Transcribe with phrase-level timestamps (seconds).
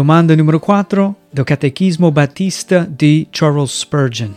[0.00, 4.34] Domanda numero 4 del Catechismo Battista di Charles Spurgeon.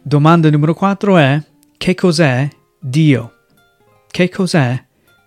[0.00, 1.42] Domanda numero 4 è
[1.76, 2.48] che cos'è
[2.78, 3.32] Dio?
[4.06, 4.80] Che cos'è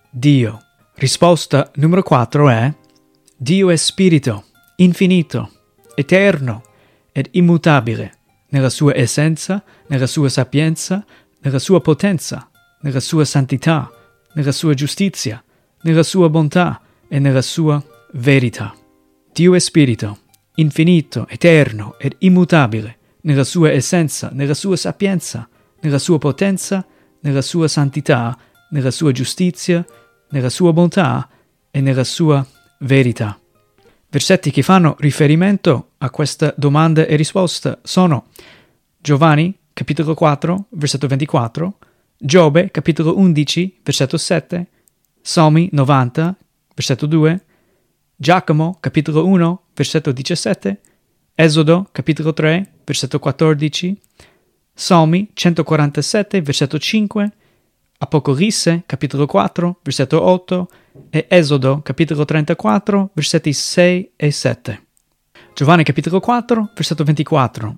[0.10, 0.62] Dio?
[0.94, 2.74] Risposta numero 4 è
[3.36, 4.46] Dio è spirito,
[4.78, 5.52] infinito,
[5.96, 6.64] eterno
[7.12, 8.14] ed immutabile
[8.52, 11.06] nella sua essenza, nella sua sapienza,
[11.42, 12.50] nella sua potenza,
[12.80, 13.92] nella sua santità,
[14.36, 15.44] nella sua giustizia,
[15.84, 18.74] nella sua bontà e nella sua verità.
[19.34, 20.20] Dio è spirito,
[20.56, 25.48] infinito, eterno ed immutabile nella sua essenza, nella sua sapienza,
[25.82, 26.86] nella sua potenza,
[27.22, 28.38] nella sua santità,
[28.72, 29.86] nella sua giustizia,
[30.30, 31.30] nella sua bontà
[31.70, 32.46] e nella sua
[32.80, 33.40] verità.
[34.10, 38.28] Versetti che fanno riferimento a questa domanda e risposta sono
[38.98, 41.78] Giovanni, capitolo 4, versetto 24,
[42.18, 44.68] Giobbe, capitolo 11, versetto 7,
[45.22, 46.36] Salmi 90,
[46.74, 47.46] versetto 2,
[48.16, 50.82] Giacomo, capitolo 1, versetto 17,
[51.36, 54.00] Esodo, capitolo 3, versetto 14,
[54.74, 57.32] Salmi 147, versetto 5,
[58.00, 60.70] Apocalisse, capitolo 4, versetto 8
[61.12, 64.86] e Esodo, capitolo 34, versetti 6 e 7.
[65.54, 67.78] Giovanni, capitolo 4, versetto 24.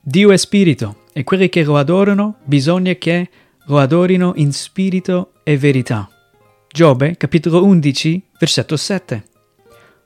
[0.00, 3.30] Dio è spirito e quelli che lo adorano bisogna che
[3.66, 6.10] lo adorino in spirito e verità.
[6.70, 9.24] Giobbe, capitolo 11, versetto 7.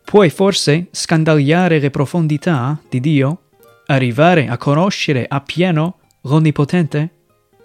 [0.05, 3.49] Puoi forse scandagliare le profondità di Dio?
[3.87, 7.11] Arrivare a conoscere appieno l'Onnipotente?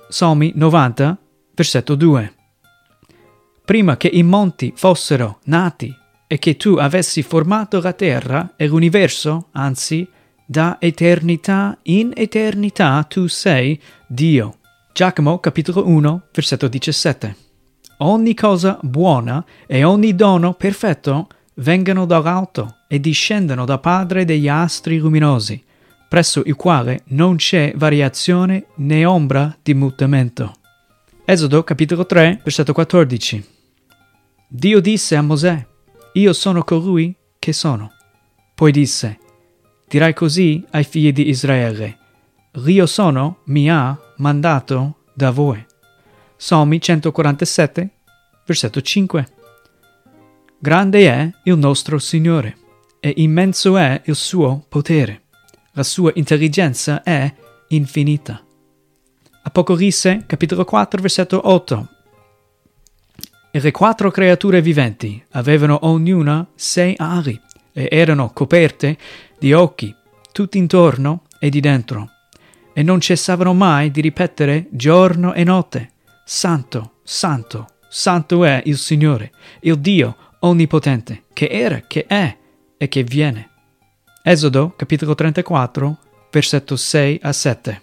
[0.09, 1.17] Salmi 90,
[1.53, 2.33] versetto 2.
[3.63, 5.93] Prima che i monti fossero nati
[6.25, 10.07] e che tu avessi formato la terra e l'universo, anzi,
[10.43, 14.57] da eternità in eternità tu sei Dio.
[14.91, 17.46] Giacomo capitolo 1, versetto 17.
[17.99, 24.99] Ogni cosa buona e ogni dono perfetto vengano dall'alto e discendono da Padre degli astri
[24.99, 25.63] luminosi,
[26.07, 30.53] presso il quale non c'è variazione né ombra di mutamento.
[31.25, 33.45] Esodo capitolo 3, versetto 14.
[34.47, 35.65] Dio disse a Mosè,
[36.13, 37.93] Io sono colui che sono.
[38.53, 39.17] Poi disse,
[39.87, 41.97] Dirai così ai figli di Israele,
[42.51, 45.66] L'Io sono mi ha mandato da voi.
[46.39, 47.89] Salmi 147,
[48.45, 49.27] versetto 5.
[50.59, 52.55] Grande è il nostro Signore
[52.99, 55.23] e immenso è il suo potere.
[55.71, 57.33] La sua intelligenza è
[57.69, 58.45] infinita.
[59.41, 61.89] Apocalisse capitolo 4 versetto 8.
[63.49, 67.41] E le quattro creature viventi avevano ognuna sei ali
[67.73, 68.95] e erano coperte
[69.39, 69.93] di occhi
[70.31, 72.11] tutti intorno e di dentro
[72.73, 75.93] e non cessavano mai di ripetere giorno e notte
[76.29, 82.37] Santo, Santo, Santo è il Signore, il Dio onnipotente, che era, che è
[82.77, 83.49] e che viene.
[84.23, 85.97] Esodo capitolo 34,
[86.29, 87.81] versetto 6 a 7.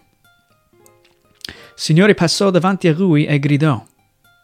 [1.74, 3.82] Signore passò davanti a lui e gridò,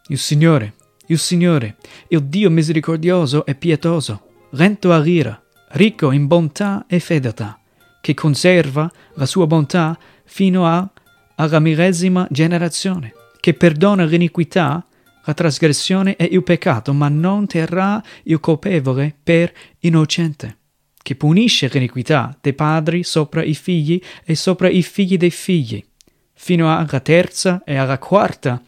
[0.06, 0.76] Il Signore,
[1.08, 1.76] il Signore,
[2.08, 5.38] il Dio misericordioso e pietoso, lento a ira,
[5.72, 7.60] ricco in bontà e fedeltà,
[8.00, 10.88] che conserva la sua bontà fino a,
[11.34, 14.84] alla millesima generazione, che perdona l'iniquità
[15.24, 20.56] la trasgressione e il peccato, ma non terrà il colpevole per innocente,
[21.02, 25.84] che punisce l'iniquità dei padri sopra i figli e sopra i figli dei figli,
[26.32, 28.62] fino alla terza e alla quarta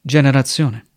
[0.00, 0.87] generazione.